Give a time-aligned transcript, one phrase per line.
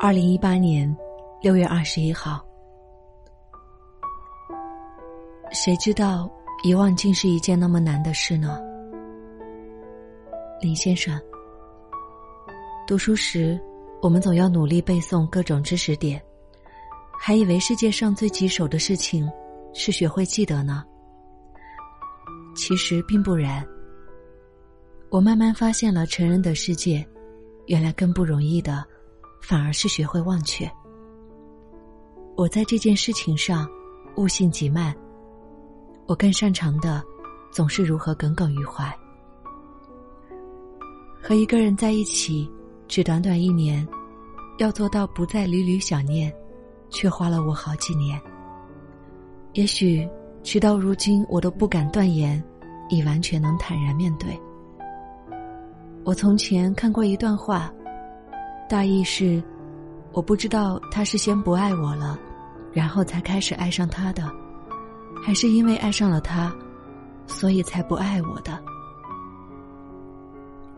[0.00, 0.94] 二零一八年
[1.40, 2.44] 六月二十一号。
[5.52, 6.30] 谁知道
[6.64, 8.58] 遗忘竟是一件那么难的事呢？
[10.60, 11.20] 林先生，
[12.86, 13.60] 读书时
[14.00, 16.22] 我们总要努力背诵各种知识点，
[17.18, 19.30] 还以为世界上最棘手的事情
[19.74, 20.82] 是学会记得呢。
[22.54, 23.66] 其实并不然。
[25.10, 27.06] 我慢慢发现了，成人的世界，
[27.66, 28.82] 原来更不容易的，
[29.42, 30.70] 反而是学会忘却。
[32.36, 33.68] 我在这件事情上
[34.16, 34.94] 悟性极慢。
[36.06, 37.02] 我更擅长的，
[37.50, 38.90] 总是如何耿耿于怀。
[41.20, 42.50] 和一个人在一起，
[42.88, 43.86] 只短短一年，
[44.58, 46.32] 要做到不再屡屡想念，
[46.90, 48.20] 却花了我好几年。
[49.52, 50.08] 也许，
[50.42, 52.42] 直到如今，我都不敢断言，
[52.88, 54.38] 已完全能坦然面对。
[56.04, 57.72] 我从前看过一段话，
[58.72, 59.42] 大意是：
[60.12, 62.18] 我不知道他是先不爱我了，
[62.72, 64.32] 然后才开始爱上他的。
[65.22, 66.50] 还是因为爱上了他，
[67.26, 68.58] 所以才不爱我的，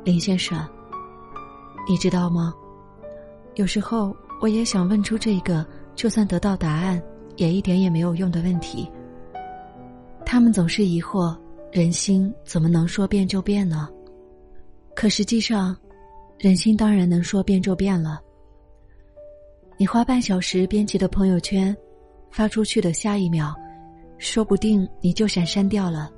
[0.03, 0.59] 林先生。
[1.89, 2.53] 你知道吗？
[3.55, 7.01] 有时候我也想问出这个，就算得到答案，
[7.37, 8.91] 也一点也没有用的问题。
[10.27, 11.33] 他们总是疑惑：
[11.71, 13.89] 人心怎么能说变就变呢？
[14.97, 15.77] 可实际上，
[16.39, 18.21] 人心当然能说变就变了。
[19.77, 21.77] 你花半小时编辑的朋友圈，
[22.31, 23.55] 发出去的下一秒。
[24.17, 26.11] 说不定你就想删掉了。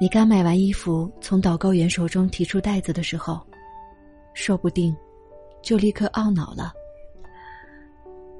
[0.00, 3.40] 你刚买完衣服，从导购员手中提出袋子的时候，
[4.32, 4.96] 说不定
[5.60, 6.72] 就立刻懊恼了。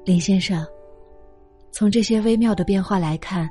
[0.05, 0.65] 林先生，
[1.71, 3.47] 从这些微妙的变化来看，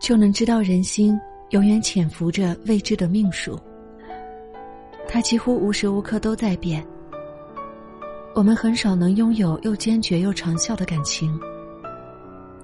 [0.00, 3.58] 就能知道人心永远潜伏着未知的命数。
[5.12, 6.86] 它几乎无时无刻都在变。
[8.32, 11.36] 我们很少能拥有又坚决又长效的感情。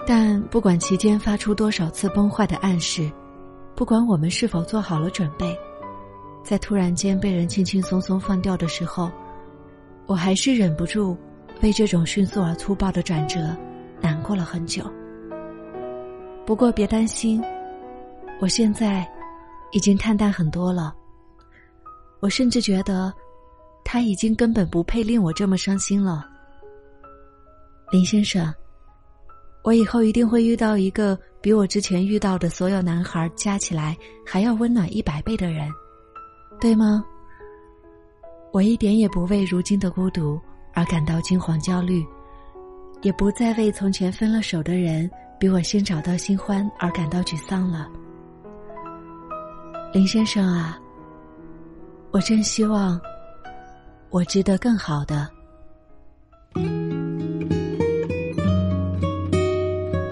[0.06, 3.10] 但不管期间发出多少次崩坏的暗示，
[3.74, 5.58] 不管我们是否做好了准备，
[6.44, 9.10] 在突然间被人轻轻松松放掉的时候，
[10.06, 11.16] 我还是忍不住
[11.62, 13.40] 为这种迅速而粗暴的转折
[14.00, 14.88] 难过了很久。
[16.46, 17.42] 不过别担心，
[18.38, 19.04] 我现在
[19.72, 20.94] 已经看淡很多了。
[22.26, 23.14] 我甚至觉得，
[23.84, 26.28] 他已经根本不配令我这么伤心了，
[27.92, 28.52] 林先生。
[29.62, 35.70] 我以后一定会遇到一个比我之前遇到的所有男孩加起来还要温暖一百倍的人，
[36.60, 37.04] 对吗？
[38.52, 40.36] 我一点也不为如今的孤独
[40.74, 42.04] 而感到惊惶焦虑，
[43.02, 47.88] 也不再为从前分了手的人比我先找到新欢而感到沮丧了。
[49.92, 50.76] 林先生啊，
[52.12, 52.98] 我真希望
[54.10, 55.28] 我值得更好的。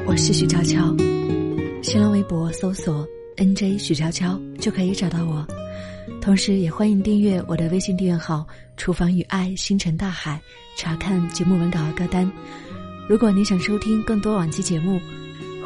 [0.06, 0.94] 我是许悄悄，
[1.82, 3.06] 新浪微博搜索
[3.36, 5.46] “nj 许悄悄”就可以找到我，
[6.20, 8.46] 同时也欢迎订阅我的微信订阅号
[8.76, 10.40] “厨房与爱星辰大海”，
[10.76, 12.30] 查看节目文稿和歌单。
[13.08, 15.00] 如果你想收听更多往期节目，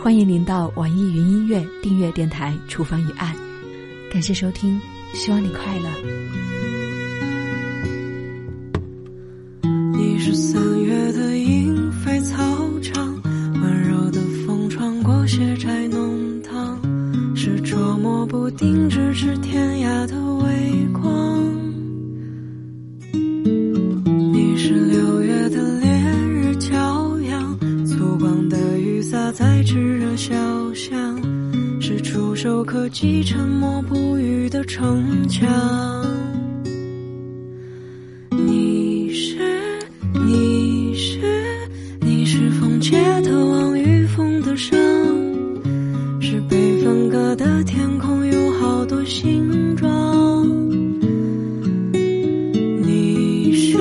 [0.03, 3.35] 欢迎您到网易云音乐订阅电台“厨房与爱”。
[4.11, 4.81] 感谢收听，
[5.15, 5.89] 希望你快乐。
[9.95, 12.43] 你是三月的莺飞草
[12.81, 13.09] 场。
[15.29, 16.81] 血债浓汤，
[17.37, 21.45] 是捉摸不定咫尺天涯的微光。
[24.33, 25.91] 你是六月的烈
[26.27, 30.35] 日骄阳，粗犷的雨洒在炙热小
[30.73, 31.21] 巷，
[32.19, 35.49] 触手可及，沉默不语的城墙。
[38.31, 39.39] 你是，
[40.27, 41.21] 你是，
[42.01, 44.77] 你是风街头望雨风的伤，
[46.21, 50.45] 是被分割的天空有好多形状。
[52.83, 53.79] 你是，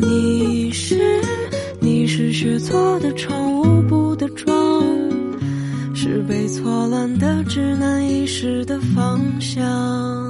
[0.00, 0.98] 你是，
[1.78, 3.53] 你是雪做的窗。
[6.64, 10.23] 破烂的只能遗失的方向。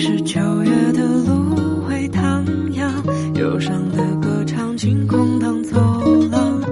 [0.00, 2.42] 是九月的芦苇荡
[2.72, 2.90] 漾，
[3.34, 5.78] 忧伤的歌唱，晴空荡走
[6.32, 6.62] 廊，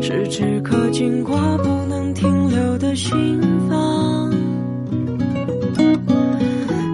[0.00, 4.30] 是只可经过不能停留的心房。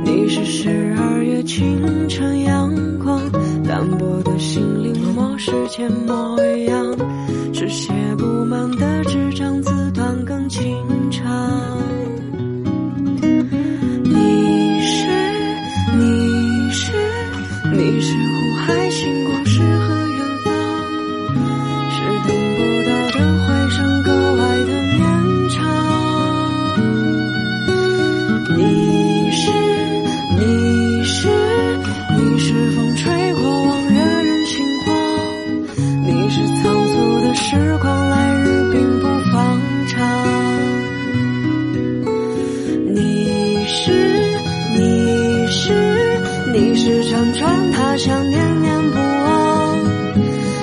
[0.03, 3.21] 你是十二月清晨阳光，
[3.63, 6.22] 单薄的心灵磨时间磨。
[37.53, 40.01] 时光，来日并不方长。
[42.95, 43.93] 你是，
[44.75, 46.19] 你是，
[46.51, 49.79] 你是辗转他乡，念念不忘，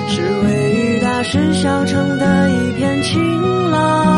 [0.08, 4.09] 是微雨大石小城的一片晴朗。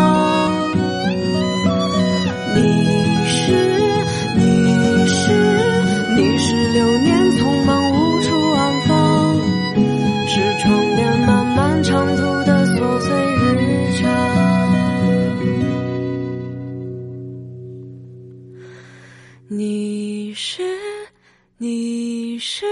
[21.62, 22.66] 你是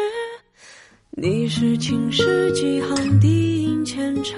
[1.13, 4.37] 你是青石几行低吟浅唱，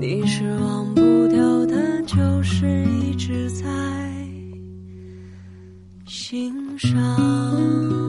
[0.00, 3.64] 你是忘不掉的旧事，一直在
[6.06, 8.01] 心上。